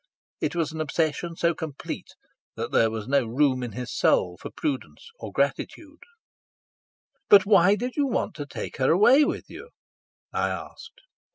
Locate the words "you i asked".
9.47-11.01